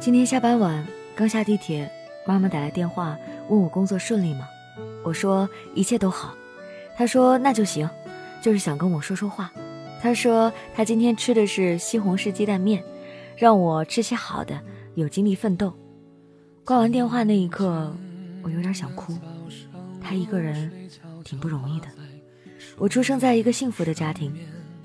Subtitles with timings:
[0.00, 0.82] 今天下班晚，
[1.14, 1.86] 刚下地铁，
[2.26, 3.18] 妈妈打来电话
[3.50, 4.48] 问我工作顺利吗？
[5.04, 6.34] 我说一切都好。
[6.96, 7.86] 她说那就行，
[8.40, 9.52] 就是想跟我说说话。
[10.00, 12.82] 她说她今天吃的是西红柿鸡蛋面，
[13.36, 14.58] 让我吃些好的，
[14.94, 15.70] 有精力奋斗。
[16.64, 17.94] 挂完电话那一刻，
[18.42, 19.14] 我有点想哭。
[20.00, 20.72] 她一个人
[21.22, 21.88] 挺不容易的。
[22.78, 24.34] 我出生在一个幸福的家庭，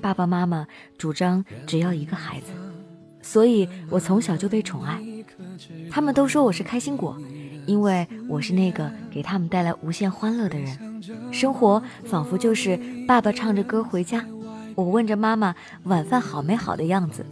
[0.02, 2.52] 爸爸妈妈主张只要一个孩子。
[3.26, 5.02] 所以，我从小就被宠爱，
[5.90, 7.18] 他们都说我是开心果，
[7.66, 11.02] 因为我是那个给他们带来无限欢乐的人。
[11.32, 14.24] 生活仿佛就是爸爸唱着歌回家，
[14.76, 17.26] 我问着妈妈晚饭好没好的样子。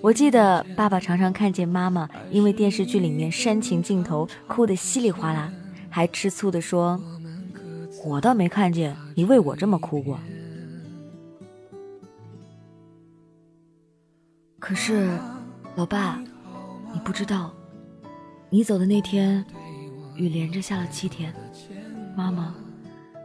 [0.00, 5.52] 我记得爸爸常常看见妈妈因为电视剧里面煽情镜头哭得稀里哗啦，
[5.90, 6.98] 还吃醋地说
[8.06, 10.18] ：“我倒没看见你为我这么哭过。”
[14.68, 15.08] 可是，
[15.76, 16.22] 老爸，
[16.92, 17.50] 你不知道，
[18.50, 19.42] 你走的那天，
[20.14, 21.32] 雨连着下了七天，
[22.14, 22.54] 妈妈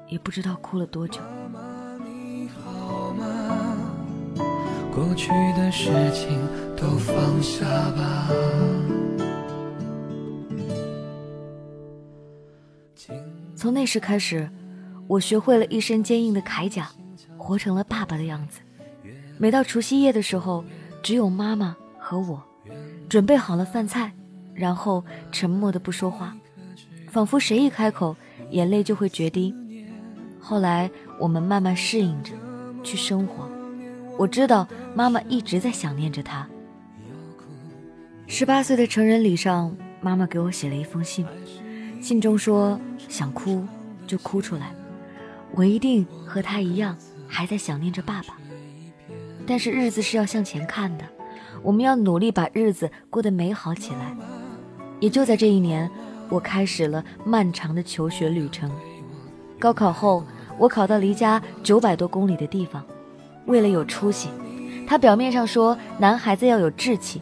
[0.07, 1.19] 也不知道哭了多久。
[4.89, 6.39] 过去的事情
[6.77, 8.29] 都放下吧。
[13.53, 14.49] 从那时开始，
[15.07, 16.89] 我学会了一身坚硬的铠甲，
[17.37, 18.61] 活成了爸爸的样子。
[19.37, 20.63] 每到除夕夜的时候。
[21.03, 22.41] 只有妈妈和我
[23.09, 24.11] 准备好了饭菜，
[24.53, 26.33] 然后沉默的不说话，
[27.09, 28.15] 仿佛谁一开口，
[28.51, 29.53] 眼泪就会决堤。
[30.39, 32.31] 后来我们慢慢适应着
[32.83, 33.49] 去生活。
[34.17, 34.65] 我知道
[34.95, 36.47] 妈妈一直在想念着他。
[38.25, 41.25] 十八岁的成人礼上，妈妈给我写了一封信，
[42.01, 43.67] 信中说想哭
[44.07, 44.73] 就哭出来，
[45.51, 48.37] 我一定和他一样，还在想念着爸爸。
[49.45, 51.03] 但是日子是要向前看的，
[51.61, 54.15] 我们要努力把日子过得美好起来。
[54.99, 55.89] 也就在这一年，
[56.29, 58.71] 我开始了漫长的求学旅程。
[59.59, 60.23] 高考后，
[60.57, 62.83] 我考到离家九百多公里的地方。
[63.45, 64.29] 为了有出息，
[64.87, 67.21] 他表面上说男孩子要有志气，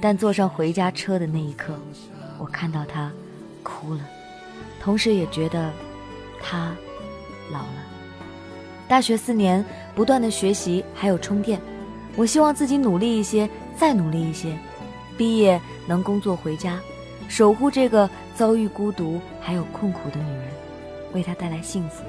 [0.00, 1.72] 但坐上回家车的那一刻，
[2.38, 3.12] 我看到他
[3.62, 4.00] 哭了，
[4.80, 5.70] 同时也觉得
[6.42, 6.74] 他
[7.52, 7.93] 老了。
[8.86, 9.64] 大学四年，
[9.94, 11.60] 不断的学习还有充电，
[12.16, 14.56] 我希望自己努力一些，再努力一些，
[15.16, 16.78] 毕业能工作回家，
[17.28, 20.48] 守护这个遭遇孤独还有困苦的女人，
[21.14, 22.04] 为她带来幸福，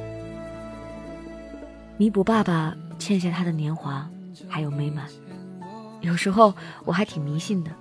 [1.97, 4.07] 弥补爸爸欠下她的年华
[4.47, 5.05] 还有美满。
[6.01, 6.53] 有时候
[6.83, 7.71] 我还挺迷信的，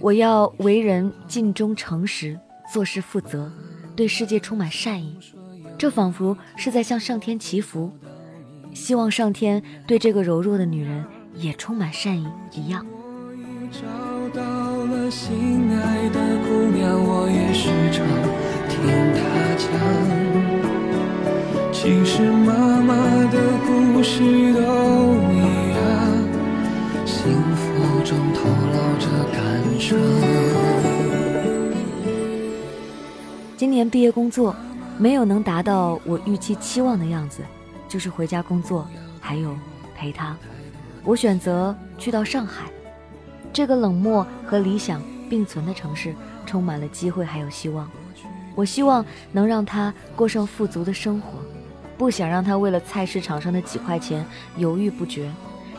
[0.00, 2.40] 我要为人尽忠诚实，
[2.72, 3.52] 做事负责，
[3.94, 5.16] 对世界充满善意。
[5.78, 7.92] 这仿佛是在向上天祈福，
[8.74, 11.04] 希望上天对这个柔弱的女人
[11.36, 12.84] 也充满善意一样。
[13.70, 13.86] 找
[14.34, 18.04] 到了心爱的姑娘，我也时常
[18.68, 18.80] 听
[19.14, 19.20] 她
[19.56, 19.70] 讲。
[21.72, 22.96] 其实妈妈
[23.30, 24.18] 的故事
[24.54, 25.38] 都一
[25.78, 25.78] 样，
[27.06, 29.38] 幸福中透露着感
[29.78, 29.96] 伤。
[33.56, 34.56] 今年毕业工作。
[34.98, 37.42] 没有能达到我预期期望的样子，
[37.88, 38.86] 就是回家工作，
[39.20, 39.56] 还有
[39.94, 40.36] 陪他。
[41.04, 42.64] 我选择去到上海，
[43.52, 45.00] 这个冷漠和理想
[45.30, 46.14] 并存的城市，
[46.44, 47.88] 充满了机会还有希望。
[48.56, 51.38] 我希望能让他过上富足的生活，
[51.96, 54.26] 不想让他为了菜市场上的几块钱
[54.56, 55.30] 犹豫不决，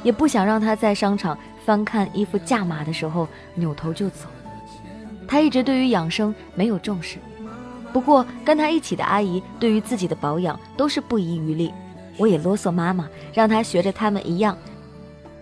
[0.02, 4.28] 也不想让他在商场翻看衣服价码的时候扭头就走。
[5.28, 7.18] 他一直对于养生没有重视。
[7.92, 11.74] 不过，跟她一起的阿姨对于自己的保养都是不遗余力。
[12.18, 14.58] 我也啰嗦妈妈，让她学着他们一样，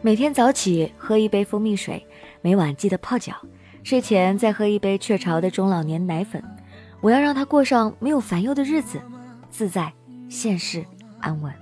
[0.01, 2.05] 每天早起喝一杯蜂蜜水，
[2.41, 3.33] 每晚记得泡脚，
[3.83, 6.43] 睡前再喝一杯雀巢的中老年奶粉。
[7.01, 9.01] 我要让她过上没有烦忧的日子，
[9.49, 9.91] 自在、
[10.29, 10.85] 现实、
[11.19, 11.53] 安稳。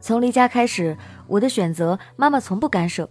[0.00, 0.96] 从离家开始，
[1.26, 3.08] 我的选择妈妈从不干涉。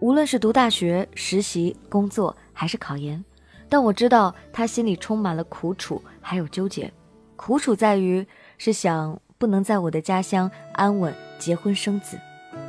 [0.00, 3.24] 无论是读大学、实习、工作，还是考研。
[3.68, 6.92] 但我知道他心里充满了苦楚，还有纠结。
[7.36, 8.26] 苦楚在于
[8.56, 12.18] 是想不能在我的家乡安稳结婚生子，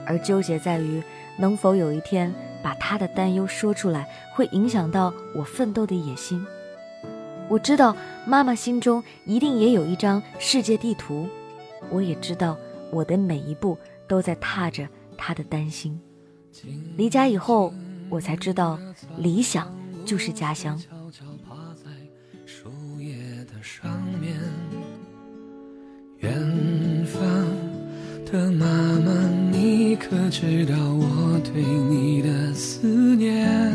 [0.06, 1.02] 而纠结在于
[1.38, 6.46] 能否有一天把他的担忧说出来，会影响到我奋斗的野心。
[7.48, 7.96] 我知道
[8.28, 11.28] 妈妈心中一定也有一张世界地图，
[11.90, 12.56] 我也知道
[12.92, 13.76] 我的每一步
[14.08, 14.88] 都在踏着
[15.18, 16.00] 她的担心。
[16.96, 17.74] 离家以后，
[18.10, 18.78] 我才知道
[19.18, 19.79] 理想。
[20.10, 20.76] 就是家乡。
[26.18, 27.22] 远方
[28.26, 28.66] 的妈
[29.06, 29.12] 妈，
[29.52, 33.72] 你可知道我对你的思念？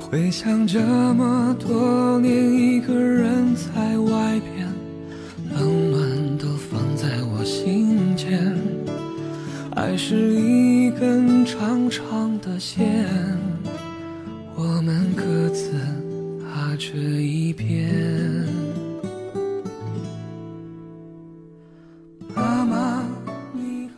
[0.00, 0.80] 回想这
[1.14, 4.72] 么多年，一个人在外边，
[5.50, 8.56] 冷暖都放在我心间。
[9.74, 13.08] 爱是一根长长的线，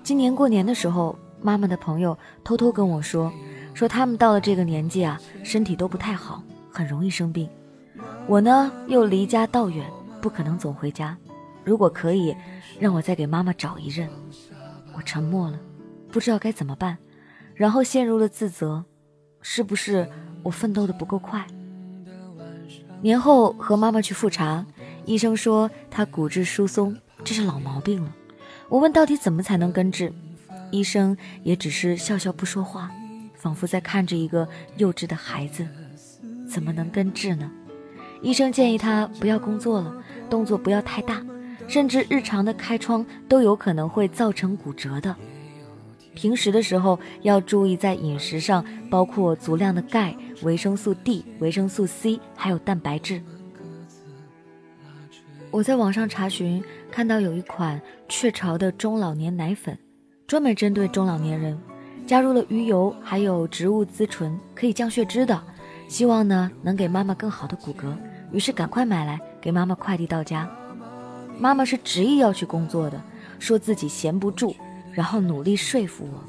[0.05, 3.33] 今年过年的时候，妈妈的朋友偷偷跟我说，
[3.73, 7.49] 说他们到了这个年纪啊，身体都不太好，很容易生病。
[8.27, 9.91] 我呢又离家道远，
[10.21, 11.17] 不可能总回家。
[11.65, 12.37] 如果可以，
[12.79, 14.07] 让我再给妈妈找一任。
[14.95, 15.59] 我沉默了，
[16.13, 16.99] 不知道该怎么办，
[17.55, 18.85] 然后陷入了自责，
[19.41, 20.07] 是不是
[20.43, 21.47] 我奋斗的不够快？
[23.01, 24.67] 年后和妈妈去复查，
[25.07, 28.13] 医生说她骨质疏松，这是老毛病了。
[28.75, 30.13] 我问到底怎么才能根治，
[30.73, 32.91] 医生也只是笑笑不说话，
[33.37, 34.49] 仿佛在看着一个
[34.79, 35.65] 幼稚的孩子。
[36.49, 37.49] 怎么能根治呢？
[38.21, 39.95] 医生建议他不要工作了，
[40.29, 41.25] 动作不要太大。
[41.69, 45.15] 甚至日常的开窗都有可能会造成骨折的。
[46.17, 53.23] 平时的时候要注意在饮食上，包括足量的钙、维生素 D、维生素 C，还有蛋白质。
[55.55, 56.61] 我在网上查询，
[56.91, 59.79] 看到有一款雀巢的中老年奶粉，
[60.27, 61.57] 专门针对中老年人，
[62.09, 65.41] 加入了鱼油还有植物甾醇，可以降血脂的。
[65.87, 67.97] 希望呢能给妈妈更好的骨骼，
[68.33, 70.51] 于是赶快买来给妈妈快递到家。
[71.39, 73.01] 妈妈是执意要去工作的，
[73.39, 74.57] 说自己闲不住，
[74.91, 76.21] 然后努力说服我。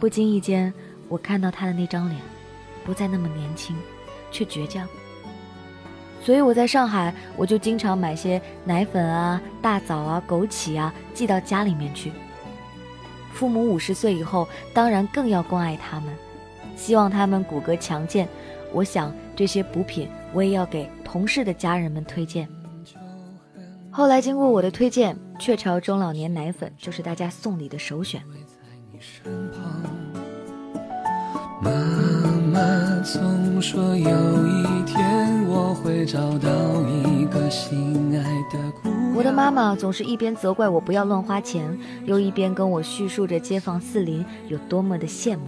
[0.00, 0.72] 不经意间，
[1.10, 2.18] 我看到她的那张脸，
[2.86, 3.76] 不再那么年轻，
[4.32, 4.88] 却倔强。
[6.22, 12.12] 所以我在上海，我就经常买些奶粉啊、大枣啊、枸杞啊寄到家里面去。
[13.32, 16.14] 父母五十岁以后，当然更要关爱他们，
[16.76, 18.28] 希望他们骨骼强健。
[18.72, 22.48] 我想这些补品，我也要给同事的家人们推荐。
[23.90, 28.22] 后来经过我的推荐，雀巢中老年奶粉就是大家送礼的首选。
[31.62, 31.70] 妈
[32.52, 32.60] 妈
[33.02, 35.09] 总说有一天
[35.52, 36.48] 我会找到
[36.88, 39.16] 一个心爱的姑娘。
[39.16, 45.46] 我的妈妈总是一边责怪我不要乱花钱，又一边跟我叙述着街坊四邻有多么的羡慕。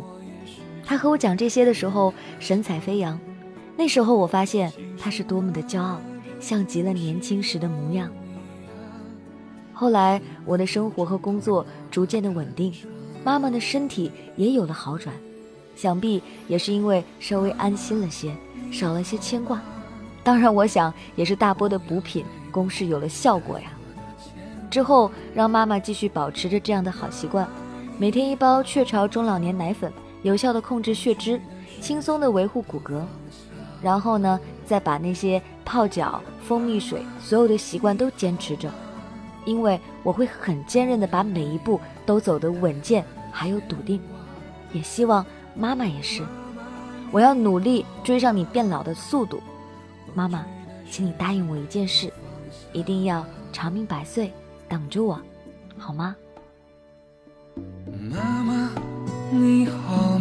[0.84, 3.16] 她和我讲这些的时候，神采飞扬。
[3.76, 6.00] 那时候我发现她是多么的骄傲，
[6.40, 8.10] 像极了年轻时的模样。
[9.72, 12.74] 后来，我的生活和工作逐渐的稳定，
[13.22, 15.14] 妈妈的身体也有了好转，
[15.76, 18.34] 想必也是因为稍微安心了些，
[18.72, 19.62] 少了些牵挂。
[20.24, 23.66] 当然，我想也是大波的补品攻势有了效果呀。
[24.70, 27.46] 之后，让妈妈继续保持着这样的好习惯，
[27.98, 29.92] 每天一包雀巢中老年奶粉，
[30.22, 31.40] 有效的控制血脂，
[31.80, 33.02] 轻松的维护骨骼。
[33.82, 38.70] 然后呢，再把那些泡脚、蜂蜜水所有的习惯都坚持着。
[39.44, 44.00] 因为我会很坚韧的把每一步都走得稳健，还有笃定，
[44.72, 46.22] 也希望妈妈也是。
[47.10, 49.42] 我要努力追上你变老的速度，
[50.14, 50.44] 妈妈，
[50.90, 52.12] 请你答应我一件事，
[52.72, 54.32] 一定要长命百岁，
[54.68, 55.20] 等着我，
[55.78, 56.14] 好吗？
[58.10, 58.70] 妈妈，
[59.30, 60.11] 你好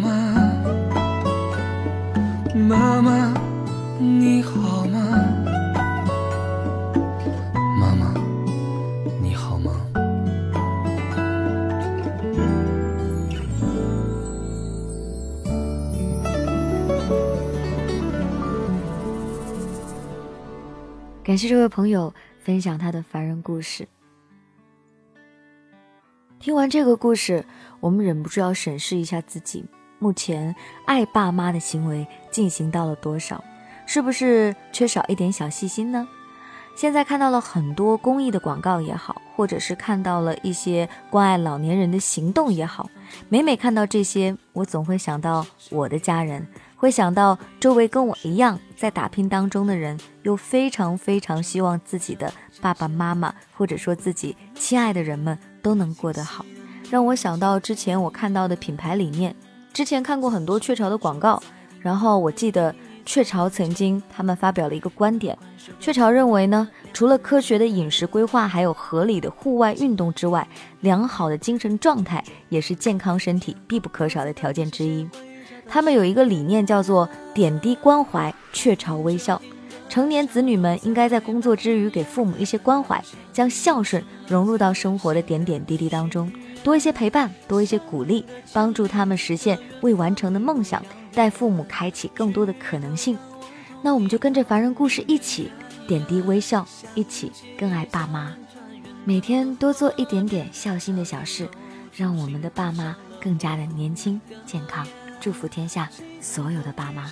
[21.31, 23.87] 感谢这位朋友分享他的凡人故事。
[26.41, 27.45] 听完这个故事，
[27.79, 29.63] 我们忍不住要审视一下自己，
[29.97, 30.53] 目前
[30.85, 33.41] 爱爸妈的行为进行到了多少？
[33.85, 36.05] 是不是缺少一点小细心呢？
[36.75, 42.89] 现在看到了很多公益的广告也好，或者是看到了一些关爱老年人的行动也好，
[43.29, 46.45] 每每看到这些，我总会想到我的家人。
[46.81, 56.43] 会想到周围跟我一样在打拼当中的人，又非常非常希望自己的爸爸妈妈，或者说自己亲爱的人们都能过得好，
[56.89, 59.35] 让我想到之前我看到的品牌理念。
[59.71, 61.39] 之前看过很多雀巢的广告，
[61.79, 62.73] 然后我记得
[63.05, 65.37] 雀巢曾经他们发表了一个观点，
[65.79, 70.47] 雀巢认为呢，除了科学的饮食规划，还有合理的户外运动之外，
[70.79, 75.07] 良好的精神状态也是健康身体必不可少的条件之一。
[75.73, 79.41] 他们有一个理念，叫做“点滴关怀，雀巢微笑”。
[79.87, 83.01] 成年子女们应该在工作之余给父母一些关怀，
[83.31, 86.29] 将孝顺融入到生活的点点滴滴当中，
[86.61, 93.17] 多一些陪伴，多一些鼓励，帮助他们实现未完成的梦想，带父母开启更多的可能性。
[93.81, 95.49] 那我们就跟着凡人故事一起
[95.87, 98.35] 点滴微笑，一起更爱爸妈，
[99.05, 101.47] 每天多做一点点孝心的小事，
[101.95, 104.85] 让我们的爸妈更加的年轻健康。
[105.21, 105.87] 祝福天下
[106.19, 107.11] 所有的爸妈。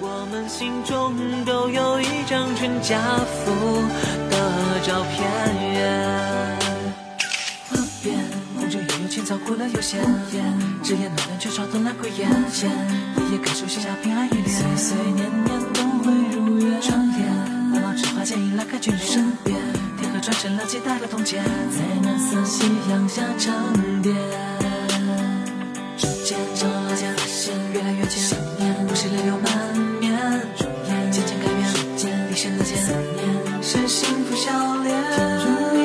[0.00, 3.52] 我们心中都有一张全家福
[4.30, 5.22] 的照片。
[7.70, 8.18] 河边
[8.56, 10.02] 红着也有青草，过了悠闲，
[10.82, 12.28] 只言暖暖却烧得来回眼。
[12.28, 16.82] 夜夜感受下平安一点，岁岁年年都会如愿。
[16.82, 19.56] 窗帘白毛纸花，剪影拉开君身边，
[19.98, 24.14] 天河转成了期待的从前，在蓝色夕阳下沉淀。
[28.04, 28.94] 越来越近。
[28.94, 29.50] 是泪流满
[29.98, 30.12] 面，
[30.58, 31.60] 容颜渐渐改变，
[31.96, 33.24] 渐离弦的箭，思念
[33.60, 34.94] 是幸福笑脸。
[35.12, 35.44] 天如
[35.74, 35.76] 地，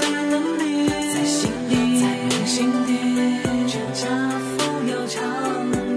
[0.00, 2.90] 最能比，在心底，在人心底，
[3.68, 4.06] 全家
[4.56, 5.20] 福要长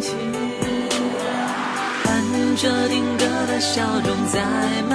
[0.02, 0.12] 期。
[2.04, 2.08] 伴
[2.58, 4.44] 着定格的笑容在
[4.90, 4.92] 蔓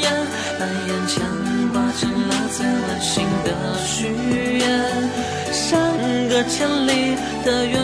[0.00, 0.10] 延，
[0.58, 1.22] 把眼前
[1.72, 3.48] 化成了最温馨的
[3.86, 4.08] 许
[4.58, 4.64] 愿。
[5.52, 5.78] 相
[6.28, 7.81] 隔千里的远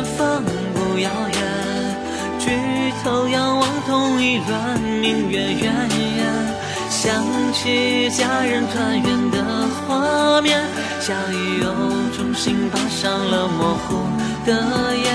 [3.08, 5.72] 头仰望同一轮明月圆，
[6.90, 7.24] 想
[7.54, 9.42] 起家人团圆的
[9.86, 10.60] 画面，
[11.00, 11.72] 笑意又
[12.14, 13.96] 重新爬上了模糊
[14.44, 15.06] 的眼。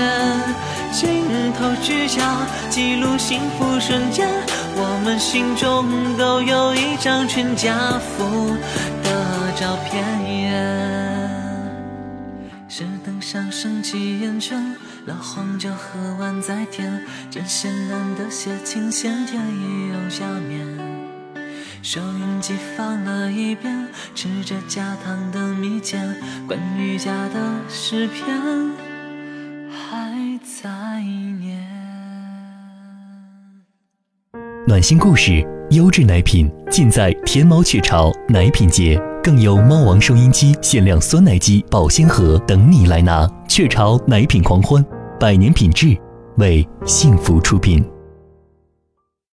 [0.90, 1.24] 镜
[1.56, 2.20] 头聚焦，
[2.68, 4.28] 记录幸福瞬间，
[4.74, 5.86] 我们心中
[6.18, 8.56] 都有一张全家福
[9.04, 10.02] 的照片。
[12.68, 14.74] 是灯上升起烟圈，
[15.06, 16.90] 老黄酒喝完再添，
[17.30, 20.66] 真鲜难得写清鲜甜意又下面。
[21.82, 25.98] 收音机放了一遍，吃着加糖的蜜饯，
[26.48, 28.34] 关于家的诗篇
[29.68, 31.02] 还在
[31.38, 31.62] 念。
[34.66, 38.98] 暖心故事，优质奶品尽在天猫雀巢奶品节。
[39.22, 43.26] 更有猫王收音机、限量酸奶机、保鲜盒等你来拿！
[43.48, 44.84] 雀巢奶品狂欢，
[45.20, 45.96] 百年品质，
[46.38, 47.84] 为幸福出品。